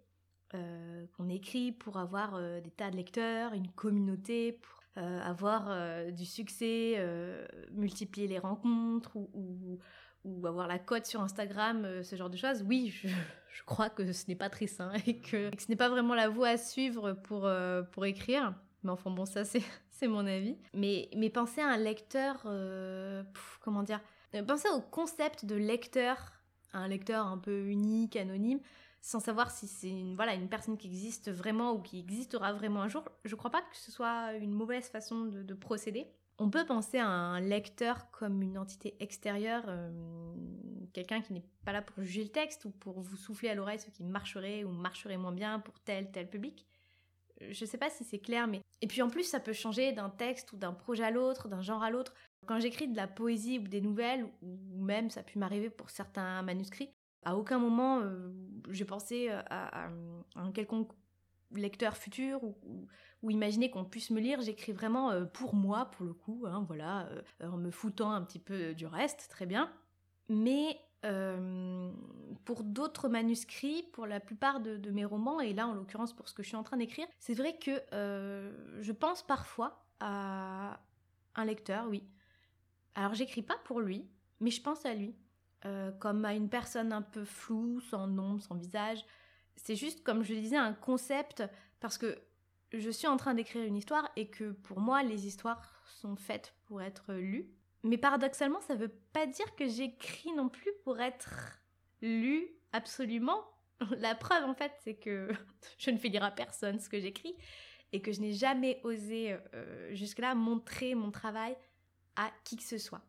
euh, 0.55 1.05
qu'on 1.17 1.29
écrit 1.29 1.73
pour 1.73 1.99
avoir 1.99 2.41
des 2.63 2.71
tas 2.71 2.91
de 2.91 2.97
lecteurs, 2.97 3.53
une 3.53 3.69
communauté, 3.69 4.53
pour 4.53 4.78
avoir 4.97 5.71
du 6.13 6.25
succès, 6.25 6.97
multiplier 7.73 8.27
les 8.27 8.39
rencontres 8.39 9.17
ou, 9.17 9.79
avoir 10.45 10.67
la 10.67 10.79
cote 10.79 11.07
sur 11.07 11.23
Instagram, 11.23 12.03
ce 12.03 12.17
genre 12.17 12.29
de 12.29 12.37
choses, 12.37 12.63
oui, 12.67 12.91
je, 12.91 13.09
je 13.53 13.63
crois 13.65 13.89
que 13.89 14.13
ce 14.13 14.27
n'est 14.29 14.37
pas 14.37 14.51
très 14.51 14.67
sain 14.67 14.93
et 15.07 15.19
que, 15.19 15.51
ce 15.57 15.69
n'est 15.69 15.77
pas 15.77 15.89
vraiment 15.89 16.15
la 16.15 16.29
voie 16.29 16.49
à 16.49 16.57
suivre 16.57 17.13
pour, 17.13 17.49
pour 17.93 18.05
écrire. 18.05 18.55
Mais 18.83 18.91
enfin 18.91 19.11
bon, 19.11 19.25
ça 19.25 19.45
c'est 19.45 19.63
mon 20.09 20.27
avis. 20.27 20.57
Mais, 20.75 21.09
mais 21.17 21.31
pensez 21.31 21.61
à 21.61 21.69
un 21.69 21.79
lecteur, 21.79 22.47
comment 23.61 23.83
dire, 23.83 24.01
pensez 24.47 24.69
au 24.71 24.81
concept 24.81 25.45
de 25.45 25.55
lecteur 25.55 26.39
un 26.73 26.89
lecteur 26.89 27.27
un 27.27 27.39
peu 27.39 27.67
unique, 27.67 28.17
anonyme, 28.17 28.61
sans 29.01 29.21
savoir 29.21 29.51
si 29.51 29.67
c'est 29.67 29.89
une, 29.89 30.15
voilà, 30.15 30.35
une 30.35 30.49
personne 30.49 30.77
qui 30.77 30.89
existe 30.89 31.31
vraiment 31.31 31.73
ou 31.73 31.81
qui 31.81 31.99
existera 31.99 32.53
vraiment 32.53 32.83
un 32.83 32.89
jour, 32.89 33.05
je 33.25 33.35
crois 33.35 33.51
pas 33.51 33.63
que 33.63 33.77
ce 33.77 33.93
soit 33.93 34.35
une 34.35 34.53
mauvaise 34.53 34.89
façon 34.89 35.25
de, 35.27 35.55
procéder. 35.55 36.07
On 36.39 36.51
peut 36.51 36.65
penser 36.65 36.99
à 36.99 37.09
un 37.09 37.41
lecteur 37.41 38.11
comme 38.11 38.43
une 38.43 38.59
entité 38.59 38.97
extérieure, 39.01 39.65
euh, 39.67 39.91
quelqu'un 40.93 41.21
qui 41.21 41.33
n'est 41.33 41.45
pas 41.65 41.73
là 41.73 41.83
pour 41.83 42.03
juger 42.03 42.23
le 42.23 42.31
texte 42.31 42.65
ou 42.65 42.71
pour 42.71 43.01
vous 43.01 43.17
souffler 43.17 43.49
à 43.49 43.55
l'oreille 43.55 43.81
ce 43.81 43.91
qui 43.91 44.05
marcherait 44.05 44.63
ou 44.65 44.71
marcherait 44.71 45.17
moins 45.17 45.33
bien 45.33 45.59
pour 45.59 45.81
tel 45.81 46.11
tel 46.13 46.29
public. 46.29 46.67
Je 47.51 47.65
sais 47.65 47.79
pas 47.79 47.91
si 47.91 48.05
c'est 48.05 48.19
clair, 48.19 48.47
mais 48.47 48.61
et 48.81 48.87
puis 48.87 49.03
en 49.03 49.09
plus 49.09 49.25
ça 49.25 49.41
peut 49.41 49.53
changer 49.53 49.93
d'un 49.93 50.11
texte 50.11 50.53
ou 50.53 50.57
d'un 50.57 50.73
projet 50.73 51.05
à 51.05 51.11
l'autre, 51.11 51.49
d'un 51.49 51.63
genre 51.63 51.83
à 51.83 51.91
l'autre. 51.91 52.15
Quand 52.47 52.61
j'écris 52.61 52.89
de 52.89 52.97
la 52.97 53.07
poésie 53.07 53.59
ou 53.59 53.69
des 53.69 53.81
nouvelles, 53.81 54.29
ou 54.43 54.83
même 54.83 55.11
ça 55.11 55.21
a 55.21 55.23
pu 55.23 55.39
m'arriver 55.39 55.71
pour 55.71 55.91
certains 55.91 56.43
manuscrits, 56.43 56.91
à 57.29 57.37
aucun 57.37 57.59
moment 57.59 58.01
euh, 58.01 58.31
j'ai 58.71 58.87
pensé 58.87 59.29
euh, 59.29 59.43
à, 59.51 59.89
un 60.35 60.51
quelconque 60.51 60.93
lecteur 61.55 61.97
futur 61.97 62.43
ou, 62.43 62.57
ou, 63.23 63.31
imaginer 63.31 63.71
qu'on 63.71 63.85
puisse 63.85 64.11
me 64.11 64.21
lire. 64.21 64.41
J'écris 64.41 64.73
vraiment 64.73 65.11
euh, 65.11 65.27
pour 65.27 65.55
moi, 65.55 65.91
pour 65.91 66.07
le 66.07 66.15
coup, 66.15 66.45
hein, 66.47 66.65
voilà, 66.67 67.09
en 67.43 67.59
me 67.59 67.71
foutant 67.71 68.13
un 68.13 68.23
petit 68.23 68.39
peu 68.39 68.75
du 68.75 68.87
reste, 68.87 69.29
très 69.31 69.45
bien. 69.45 69.71
Mais 70.31 70.81
pour 72.45 72.65
d'autres 72.65 73.09
manuscrits, 73.09 73.85
pour 73.93 74.07
la 74.07 74.21
plupart 74.21 74.61
de, 74.61 74.91
mes 74.91 75.05
romans, 75.05 75.41
et 75.41 75.53
là 75.55 75.69
en 75.69 75.73
l'occurrence 75.73 76.13
pour 76.13 76.29
ce 76.29 76.35
que 76.35 76.43
je 76.43 76.49
suis 76.49 76.57
en 76.57 76.65
train 76.65 76.77
d'écrire, 76.77 77.07
c'est 77.21 77.35
vrai 77.35 77.57
que 77.57 77.81
je 78.81 78.93
pense 78.93 79.25
parfois 79.25 79.87
à 80.01 80.81
un 81.37 81.45
lecteur, 81.45 81.87
oui, 81.89 82.03
alors 82.97 83.15
j'écris 83.15 83.43
pas 83.43 83.57
pour 83.65 83.81
lui, 83.81 84.09
mais 84.41 84.51
je 84.51 84.61
pense 84.61 84.85
à 84.85 84.93
lui, 84.93 85.15
euh, 85.65 85.91
comme 85.93 86.25
à 86.25 86.35
une 86.35 86.49
personne 86.49 86.93
un 86.93 87.03
peu 87.03 87.25
floue, 87.25 87.81
sans 87.81 88.07
nom, 88.07 88.39
sans 88.39 88.55
visage. 88.55 89.05
C'est 89.57 89.77
juste, 89.77 90.05
comme 90.05 90.23
je 90.23 90.35
le 90.35 90.41
disais, 90.41 90.57
un 90.57 90.73
concept, 90.73 91.43
parce 91.81 91.99
que 91.99 92.19
je 92.73 92.91
suis 92.91 93.07
en 93.07 93.17
train 93.17 93.35
d'écrire 93.35 93.65
une 93.65 93.77
histoire 93.77 94.09
et 94.17 94.29
que 94.29 94.53
pour 94.53 94.81
moi, 94.81 95.03
les 95.03 95.27
histoires 95.27 95.83
sont 95.87 96.17
faites 96.17 96.55
pour 96.67 96.83
être 96.83 97.13
lues. 97.15 97.51
Mais 97.83 97.97
paradoxalement, 97.97 98.61
ça 98.61 98.75
veut 98.75 98.93
pas 99.13 99.27
dire 99.27 99.55
que 99.57 99.67
j'écris 99.67 100.33
non 100.33 100.49
plus 100.49 100.73
pour 100.85 101.01
être 101.01 101.61
lu 102.03 102.49
absolument. 102.73 103.45
La 103.99 104.15
preuve, 104.15 104.45
en 104.45 104.55
fait, 104.55 104.73
c'est 104.85 104.97
que 104.97 105.31
je 105.79 105.91
ne 105.91 105.99
fais 105.99 106.09
lire 106.09 106.25
à 106.25 106.31
personne 106.31 106.79
ce 106.79 106.89
que 106.89 107.01
j'écris 107.01 107.35
et 107.93 108.03
que 108.03 108.13
je 108.13 108.21
n'ai 108.21 108.33
jamais 108.33 108.81
osé 108.85 109.37
euh, 109.55 109.95
jusque-là 109.95 110.35
montrer 110.35 110.95
mon 110.95 111.11
travail 111.11 111.57
à 112.17 112.31
qui 112.45 112.57
que 112.57 112.63
ce 112.63 112.79
soit. 112.79 113.03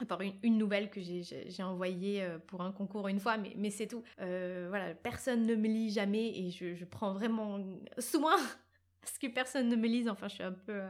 À 0.00 0.06
part 0.06 0.20
une, 0.20 0.58
nouvelle 0.58 0.90
que 0.90 1.00
j'ai 1.00 1.62
envoyée 1.62 2.22
euh, 2.22 2.38
pour 2.38 2.62
un 2.62 2.72
concours 2.72 3.08
une 3.08 3.20
fois, 3.20 3.36
mais, 3.36 3.70
c'est 3.70 3.86
tout. 3.86 4.02
Euh, 4.20 4.66
voilà, 4.68 4.94
personne 4.94 5.46
ne 5.46 5.54
me 5.54 5.68
lit 5.68 5.90
jamais 5.90 6.28
et 6.28 6.50
je, 6.50 6.84
prends 6.84 7.12
vraiment 7.12 7.60
soin 7.98 8.34
à 9.02 9.06
ce 9.06 9.18
que 9.18 9.26
personne 9.28 9.68
ne 9.68 9.76
me 9.76 9.86
lise. 9.86 10.08
Enfin, 10.08 10.28
je 10.28 10.34
suis 10.34 10.42
un 10.42 10.52
peu, 10.52 10.80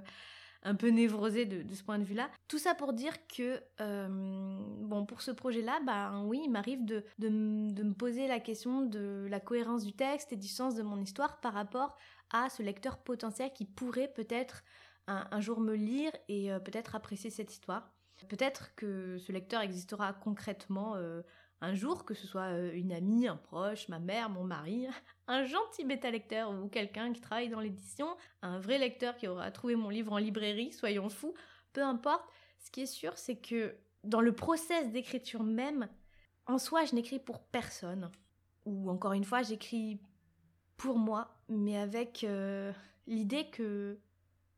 un 0.63 0.75
peu 0.77 0.89
névrosée 0.89 1.47
de, 1.47 1.75
ce 1.75 1.83
point 1.83 1.99
de 1.99 2.05
vue-là. 2.05 2.31
Tout 2.49 2.59
ça 2.59 2.75
pour 2.75 2.93
dire 2.93 3.15
que, 3.27 3.61
euh, 3.81 4.09
bon, 4.09 5.05
pour 5.05 5.21
ce 5.21 5.33
projet-là, 5.33 5.81
bah 5.85 6.23
oui, 6.25 6.41
il 6.45 6.51
m'arrive 6.51 6.85
de, 6.85 7.05
de, 7.19 7.29
me 7.29 7.93
poser 7.93 8.29
la 8.29 8.39
question 8.39 8.83
de 8.83 9.27
la 9.29 9.41
cohérence 9.41 9.85
du 9.85 9.93
texte 9.93 10.33
et 10.33 10.37
du 10.37 10.49
sens 10.49 10.75
de 10.77 10.83
mon 10.83 11.01
histoire 11.01 11.41
par 11.41 11.55
rapport 11.55 11.97
à 12.31 12.49
ce 12.49 12.63
lecteur 12.63 12.99
potentiel 12.99 13.53
qui 13.53 13.67
pourrait 13.67 14.13
peut-être 14.15 14.63
un, 15.09 15.41
jour 15.41 15.61
me 15.61 15.75
lire 15.75 16.13
et 16.29 16.51
peut-être 16.65 16.95
apprécier 16.95 17.29
cette 17.29 17.53
histoire. 17.53 17.93
Peut-être 18.29 18.75
que 18.75 19.19
ce 19.19 19.33
lecteur 19.33 19.61
existera 19.61 20.13
concrètement 20.13 20.95
euh, 20.97 21.23
un 21.61 21.75
jour, 21.75 22.05
que 22.05 22.15
ce 22.15 22.27
soit 22.27 22.53
euh, 22.53 22.73
une 22.75 22.93
amie, 22.93 23.29
un 23.29 23.37
proche, 23.37 23.89
ma 23.89 23.99
mère, 23.99 24.31
mon 24.31 24.45
mari, 24.45 24.87
un 25.27 25.45
gentil 25.45 25.85
bêta-lecteur 25.85 26.51
ou 26.51 26.69
quelqu'un 26.69 27.13
qui 27.13 27.21
travaille 27.21 27.49
dans 27.49 27.61
l'édition, 27.61 28.17
un 28.43 28.59
vrai 28.59 28.79
lecteur 28.79 29.17
qui 29.17 29.29
aura 29.29 29.51
trouvé 29.51 29.77
mon 29.77 29.89
livre 29.89 30.13
en 30.13 30.19
librairie, 30.19 30.73
soyons 30.73 31.09
fous, 31.09 31.35
peu 31.73 31.83
importe. 31.83 32.25
Ce 32.59 32.71
qui 32.71 32.83
est 32.83 32.87
sûr, 32.87 33.19
c'est 33.19 33.37
que 33.37 33.75
dans 34.05 34.21
le 34.21 34.33
process 34.33 34.91
d'écriture 34.91 35.43
même, 35.43 35.89
en 36.47 36.59
soi, 36.59 36.85
je 36.85 36.95
n'écris 36.95 37.19
pour 37.19 37.41
personne. 37.41 38.11
Ou 38.65 38.91
encore 38.91 39.13
une 39.13 39.25
fois, 39.25 39.43
j'écris 39.43 40.01
pour 40.77 40.99
moi, 40.99 41.37
mais 41.49 41.77
avec 41.77 42.27
l'idée 43.07 43.51
que 43.51 43.99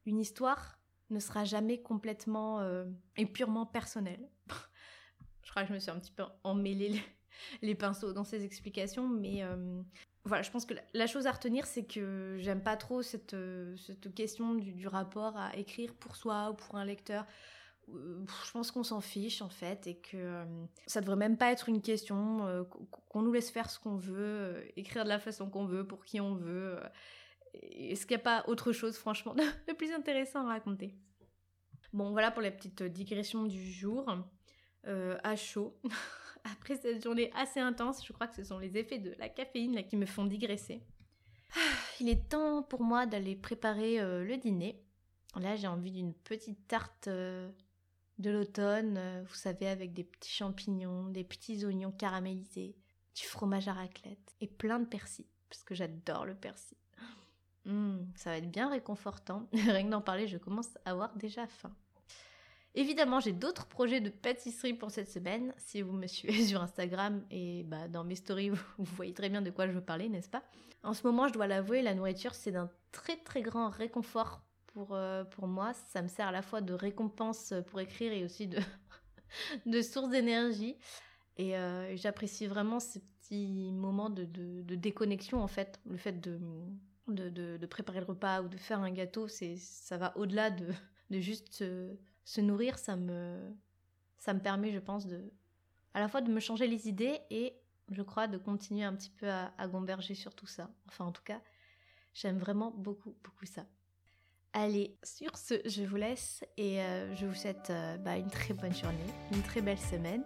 une 0.07 0.21
histoire 0.21 0.79
ne 1.11 1.19
sera 1.19 1.45
jamais 1.45 1.81
complètement 1.81 2.61
euh, 2.61 2.85
et 3.17 3.27
purement 3.27 3.67
personnelle. 3.67 4.29
je 5.43 5.51
crois 5.51 5.63
que 5.63 5.69
je 5.69 5.75
me 5.75 5.79
suis 5.79 5.91
un 5.91 5.99
petit 5.99 6.13
peu 6.13 6.25
emmêlé 6.43 7.01
les, 7.63 7.75
pinceaux 7.75 8.13
dans 8.13 8.25
ces 8.25 8.45
explications, 8.45 9.09
mais 9.09 9.43
euh, 9.43 9.83
voilà, 10.25 10.43
je 10.43 10.51
pense 10.51 10.65
que 10.65 10.75
la, 10.93 11.07
chose 11.07 11.27
à 11.27 11.33
retenir, 11.33 11.67
c'est 11.67 11.85
que 11.85 12.37
j'aime 12.39 12.63
pas 12.63 12.77
trop 12.77 13.03
cette, 13.03 13.35
euh, 13.35 13.77
cette 13.77 14.15
question 14.15 14.55
du, 14.55 14.87
rapport 14.87 15.37
à 15.37 15.55
écrire 15.57 15.95
pour 15.95 16.17
soi 16.17 16.51
ou 16.51 16.55
pour 16.55 16.77
un 16.77 16.85
lecteur. 16.85 17.27
Je 17.87 18.51
pense 18.53 18.71
qu'on 18.71 18.83
s'en 18.83 19.03
fiche 19.03 19.43
en 19.43 19.51
fait 19.51 19.87
et 19.87 19.97
que 19.97 20.43
ça 20.87 21.03
devrait 21.03 21.17
même 21.17 21.37
pas 21.37 21.53
être 21.53 21.69
une 21.69 21.83
question, 21.83 22.67
qu'on 23.11 23.21
nous 23.21 23.31
laisse 23.31 23.51
faire 23.51 23.69
ce 23.69 23.79
qu'on 23.79 23.97
veut, 23.97 24.65
écrire 24.79 25.05
de 25.05 25.11
la 25.11 25.19
façon 25.19 25.51
qu'on 25.51 25.67
veut, 25.67 25.87
pour 25.87 26.03
qui 26.07 26.19
on 26.19 26.35
veut 26.35 26.81
est-ce 27.63 28.07
qu'il 28.07 28.17
n'y 28.17 28.21
a 28.21 28.25
pas 28.25 28.45
autre 28.49 28.73
chose, 28.73 28.97
franchement, 28.97 29.35
de 29.69 29.73
plus 29.73 29.93
intéressant 29.93 30.47
à 30.47 30.53
raconter? 30.53 30.95
Bon, 31.93 32.11
voilà 32.11 32.31
pour 32.31 32.43
la 32.43 32.51
petite 32.51 32.83
digression 32.83 33.45
du 33.45 33.71
jour. 33.71 34.07
Euh, 34.87 35.17
à 35.23 35.35
chaud. 35.37 35.79
Après 36.45 36.77
cette 36.77 37.03
journée 37.03 37.31
assez 37.35 37.61
intense, 37.61 38.07
je 38.07 38.13
crois 38.13 38.27
que 38.27 38.37
ce 38.37 38.45
sont 38.45 38.59
les 38.59 38.77
effets 38.77 38.99
de 38.99 39.15
la 39.19 39.31
caféine 39.31 39.83
qui 39.87 39.97
me 39.97 40.05
font 40.05 40.27
digresser. 40.27 40.83
Il 42.01 42.09
est 42.09 42.29
temps 42.29 42.63
pour 42.63 42.83
moi 42.83 43.07
d'aller 43.07 43.35
préparer 43.35 43.99
euh, 44.01 44.25
le 44.25 44.37
dîner. 44.37 44.83
Là, 45.37 45.57
j'ai 45.57 45.67
envie 45.67 45.91
d'une 45.91 46.13
petite 46.13 46.69
tarte 46.69 47.09
euh, 47.09 47.51
de 48.19 48.31
l'automne, 48.31 49.25
vous 49.27 49.35
savez, 49.35 49.69
avec 49.69 49.95
des 49.95 50.05
petits 50.05 50.31
champignons, 50.31 51.09
des 51.09 51.25
petits 51.25 51.65
oignons 51.65 51.91
caramélisés, 51.91 52.77
du 53.15 53.25
fromage 53.25 53.69
à 53.69 53.73
raclette 53.73 54.35
et 54.41 54.47
plein 54.47 54.79
de 54.79 54.85
persil, 54.85 55.27
parce 55.49 55.65
que 55.65 55.75
j'adore 55.75 56.27
le 56.27 56.35
persil. 56.35 56.77
Mmh, 57.65 57.97
ça 58.15 58.31
va 58.31 58.37
être 58.39 58.51
bien 58.51 58.69
réconfortant. 58.69 59.49
Rien 59.53 59.85
que 59.85 59.91
d'en 59.91 60.01
parler, 60.01 60.27
je 60.27 60.37
commence 60.37 60.77
à 60.85 60.91
avoir 60.91 61.15
déjà 61.17 61.47
faim. 61.47 61.75
Évidemment, 62.77 63.21
j'ai 63.21 63.33
d'autres 63.33 63.67
projets 63.67 64.01
de 64.01 64.11
pâtisserie 64.11 64.75
pour 64.75 64.91
cette 64.91 65.09
semaine. 65.09 65.55
Si 65.59 65.81
vous 65.81 65.93
me 65.93 66.07
suivez 66.09 66.45
sur 66.45 66.61
Instagram 66.61 67.25
et 67.31 67.63
bah, 67.65 67.89
dans 67.89 68.05
mes 68.05 68.17
stories, 68.17 68.51
vous, 68.79 68.85
voyez 68.97 69.15
très 69.15 69.29
bien 69.29 69.43
de 69.43 69.51
quoi 69.51 69.67
je 69.67 69.73
veux 69.73 69.85
parler, 69.85 70.09
n'est-ce 70.09 70.29
pas? 70.29 70.43
En 70.83 70.93
ce 70.93 71.07
moment, 71.07 71.29
je 71.29 71.33
dois 71.33 71.47
l'avouer, 71.47 71.81
la 71.81 71.95
nourriture, 71.95 72.35
c'est 72.35 72.53
d'un 72.53 72.71
très 72.93 73.17
très 73.17 73.41
grand 73.41 73.71
réconfort 73.71 74.43
pour, 74.67 74.95
euh, 74.95 75.25
pour 75.25 75.47
moi. 75.47 75.73
Ça 75.73 76.03
me 76.03 76.09
sert 76.09 76.29
à 76.29 76.33
la 76.33 76.43
fois 76.43 76.61
de 76.61 76.75
récompense 76.75 77.55
pour 77.69 77.81
écrire 77.81 78.13
et 78.13 78.25
aussi 78.25 78.49
de, 78.49 78.59
de 79.67 79.81
source 79.81 80.11
d'énergie. 80.11 80.77
Et 81.37 81.57
euh, 81.57 81.97
j'apprécie 81.97 82.47
vraiment 82.47 82.81
ces 82.81 83.01
petits 83.01 83.73
moments 83.73 84.11
de, 84.11 84.25
de 84.25 84.75
déconnexion, 84.75 85.43
en 85.43 85.49
fait. 85.49 85.81
Le 85.87 85.97
fait 85.97 86.21
de 86.21 86.39
de, 87.13 87.67
préparer 87.67 88.01
le 88.01 88.07
repas 88.07 88.43
ou 88.43 88.49
de 88.49 88.57
faire 88.57 88.81
un 88.81 88.91
gâteau, 88.91 89.29
c'est 89.29 89.57
ça 89.57 89.99
va 89.99 90.17
au-delà 90.17 90.51
de, 90.51 90.73
juste 91.21 91.53
se, 91.53 92.41
nourrir. 92.41 92.79
Ça 92.79 92.97
me, 92.97 93.55
ça 94.19 94.35
me 94.35 94.41
permet, 94.41 94.73
je 94.73 94.79
pense, 94.79 95.07
de, 95.07 95.33
à 95.95 96.01
la 96.01 96.09
fois 96.09 96.21
de 96.21 96.31
me 96.31 96.41
changer 96.41 96.67
les 96.67 96.89
idées 96.89 97.21
et, 97.31 97.55
je 97.91 98.03
crois, 98.03 98.27
de 98.27 98.39
continuer 98.39 98.85
un 98.85 98.95
petit 98.95 99.11
peu 99.11 99.31
à, 99.31 99.53
à 99.59 99.69
gomberger 99.69 100.15
sur 100.15 100.35
tout 100.35 100.47
ça. 100.47 100.71
Enfin, 100.89 101.05
en 101.05 101.13
tout 101.13 101.25
cas, 101.25 101.41
j'aime 102.15 102.39
vraiment 102.39 102.71
beaucoup, 102.71 103.15
beaucoup 103.23 103.47
ça. 103.47 103.67
Allez, 104.57 104.97
sur 105.03 105.37
ce, 105.37 105.55
je 105.65 105.83
vous 105.83 105.97
laisse 105.97 106.45
et 106.57 106.81
euh, 106.81 107.13
je 107.17 107.27
vous 107.27 107.35
souhaite 107.35 107.71
euh, 107.71 107.97
bah, 107.99 108.17
une 108.17 108.31
très 108.31 108.55
bonne 108.55 108.73
journée, 108.73 109.13
une 109.33 109.43
très 109.43 109.61
belle 109.61 109.81
semaine 109.81 110.23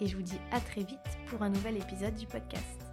et 0.00 0.06
je 0.06 0.16
vous 0.16 0.22
dis 0.22 0.38
à 0.50 0.60
très 0.60 0.82
vite 0.82 0.98
pour 1.26 1.42
un 1.42 1.50
nouvel 1.50 1.76
épisode 1.76 2.14
du 2.14 2.26
podcast. 2.26 2.85